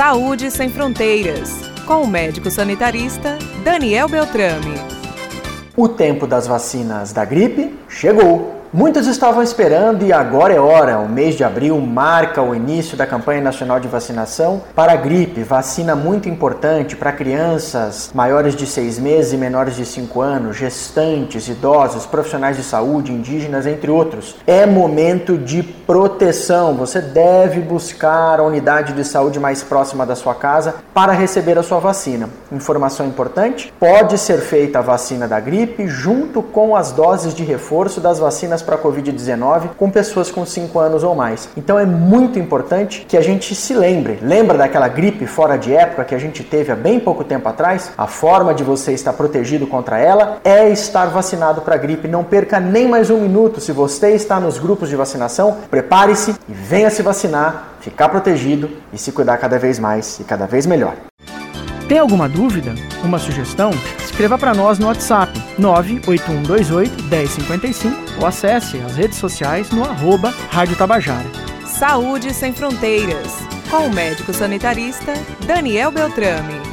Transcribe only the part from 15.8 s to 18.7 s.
muito importante para crianças maiores de